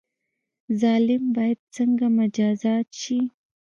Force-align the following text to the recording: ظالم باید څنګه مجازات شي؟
ظالم 0.81 1.23
باید 1.35 1.59
څنګه 1.75 2.05
مجازات 2.17 2.87
شي؟ 3.01 3.19